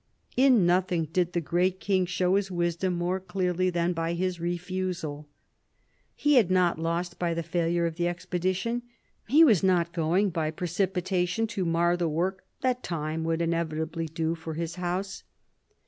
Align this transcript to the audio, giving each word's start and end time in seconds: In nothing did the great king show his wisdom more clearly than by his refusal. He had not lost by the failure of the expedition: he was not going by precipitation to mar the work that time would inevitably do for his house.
In 0.35 0.65
nothing 0.65 1.05
did 1.13 1.33
the 1.33 1.41
great 1.41 1.79
king 1.79 2.07
show 2.07 2.33
his 2.33 2.49
wisdom 2.49 2.95
more 2.95 3.19
clearly 3.19 3.69
than 3.69 3.93
by 3.93 4.13
his 4.13 4.39
refusal. 4.39 5.29
He 6.15 6.37
had 6.37 6.49
not 6.49 6.79
lost 6.79 7.19
by 7.19 7.35
the 7.35 7.43
failure 7.43 7.85
of 7.85 7.97
the 7.97 8.07
expedition: 8.07 8.81
he 9.27 9.43
was 9.43 9.61
not 9.61 9.93
going 9.93 10.31
by 10.31 10.49
precipitation 10.49 11.45
to 11.45 11.65
mar 11.65 11.95
the 11.95 12.09
work 12.09 12.43
that 12.61 12.81
time 12.81 13.23
would 13.25 13.43
inevitably 13.43 14.07
do 14.07 14.33
for 14.33 14.55
his 14.55 14.73
house. 14.73 15.21